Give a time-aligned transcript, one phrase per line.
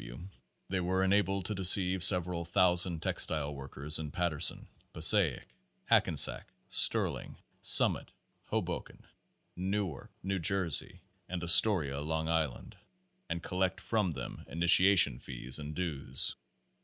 [0.00, 0.12] W.
[0.14, 0.28] W.
[0.68, 5.48] they were enabled to deceive sev eral thousand textile workers in Patterson, Passaic,
[5.86, 8.12] Hackensack, Stirling, Summit,
[8.44, 9.04] Hoboken,
[9.56, 12.76] Newark, New Jersey; and Astoria, Long Island,
[13.28, 16.36] and collect from them initiation fees and dues.